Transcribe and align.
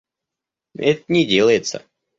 Это 0.79 1.03
не 1.09 1.27
делается. 1.27 1.85